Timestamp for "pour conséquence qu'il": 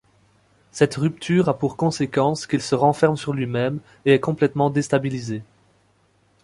1.59-2.63